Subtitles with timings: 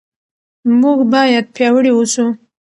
[0.81, 2.25] موږ باید پیاوړي اوسو.